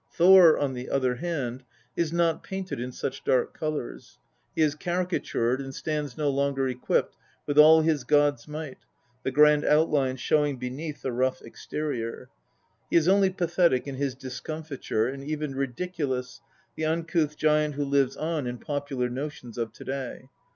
Thor, 0.11 0.57
on 0.57 0.73
the 0.73 0.89
other 0.89 1.13
hand, 1.17 1.63
is 1.95 2.11
not 2.11 2.41
painted 2.41 2.79
in 2.79 2.91
such 2.91 3.23
dark 3.23 3.53
colours. 3.53 4.17
He 4.55 4.63
is 4.63 4.73
caricatured, 4.73 5.61
and 5.61 5.75
stands 5.75 6.17
no 6.17 6.27
longer 6.31 6.67
equipped 6.67 7.15
with 7.45 7.59
all 7.59 7.81
his 7.83 8.03
god's 8.03 8.47
might, 8.47 8.79
the 9.21 9.29
grand 9.29 9.63
outlines 9.63 10.19
showing 10.19 10.57
beneath 10.57 11.03
the 11.03 11.11
rough 11.11 11.43
exterior; 11.43 12.29
he 12.89 12.97
is 12.97 13.07
only 13.07 13.29
pathetic 13.29 13.85
in 13.87 13.93
his 13.93 14.15
discomfiture, 14.15 15.05
and 15.05 15.23
even 15.23 15.53
ridiculous, 15.53 16.41
the 16.75 16.83
uncouth 16.85 17.33
m 17.33 17.37
giant 17.37 17.75
who 17.75 17.85
lives 17.85 18.15
on 18.17 18.47
in 18.47 18.57
popular 18.57 19.07
notions 19.07 19.55
of 19.55 19.71
to 19.73 19.83
day. 19.83 20.29